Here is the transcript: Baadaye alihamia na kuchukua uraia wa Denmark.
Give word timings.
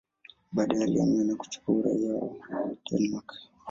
Baadaye 0.51 0.83
alihamia 0.83 1.23
na 1.23 1.35
kuchukua 1.35 1.75
uraia 1.75 2.13
wa 2.13 2.29
Denmark. 2.91 3.33